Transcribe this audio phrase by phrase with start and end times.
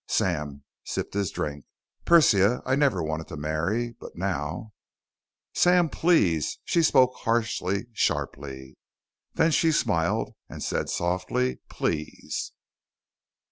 [0.07, 1.63] Sam sipped his drink.
[2.05, 4.73] "Persia, I never wanted to marry, but now"
[5.53, 8.79] "Sam, please!" She spoke harshly, sharply.
[9.35, 12.51] Then she smiled and said softly, "Please."